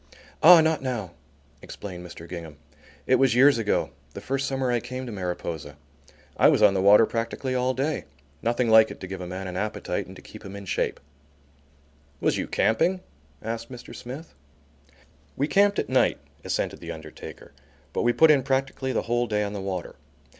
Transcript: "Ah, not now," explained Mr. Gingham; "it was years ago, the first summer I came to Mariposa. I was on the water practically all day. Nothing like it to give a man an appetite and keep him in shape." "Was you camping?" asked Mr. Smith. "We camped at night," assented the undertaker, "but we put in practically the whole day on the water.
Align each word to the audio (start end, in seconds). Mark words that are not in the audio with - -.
"Ah, 0.41 0.61
not 0.61 0.81
now," 0.81 1.11
explained 1.61 2.03
Mr. 2.03 2.27
Gingham; 2.27 2.57
"it 3.05 3.17
was 3.17 3.35
years 3.35 3.59
ago, 3.59 3.91
the 4.15 4.19
first 4.19 4.47
summer 4.47 4.71
I 4.71 4.79
came 4.79 5.05
to 5.05 5.11
Mariposa. 5.11 5.77
I 6.37 6.49
was 6.49 6.59
on 6.63 6.73
the 6.73 6.81
water 6.81 7.05
practically 7.05 7.53
all 7.53 7.75
day. 7.75 8.05
Nothing 8.41 8.71
like 8.71 8.89
it 8.89 8.99
to 9.01 9.05
give 9.05 9.21
a 9.21 9.27
man 9.27 9.45
an 9.45 9.57
appetite 9.57 10.07
and 10.07 10.23
keep 10.23 10.43
him 10.43 10.55
in 10.55 10.65
shape." 10.65 10.99
"Was 12.19 12.35
you 12.35 12.47
camping?" 12.47 13.01
asked 13.43 13.71
Mr. 13.71 13.95
Smith. 13.95 14.33
"We 15.37 15.47
camped 15.47 15.77
at 15.77 15.87
night," 15.87 16.17
assented 16.43 16.79
the 16.79 16.91
undertaker, 16.91 17.53
"but 17.93 18.01
we 18.01 18.11
put 18.11 18.31
in 18.31 18.41
practically 18.41 18.91
the 18.93 19.03
whole 19.03 19.27
day 19.27 19.43
on 19.43 19.53
the 19.53 19.61
water. 19.61 19.97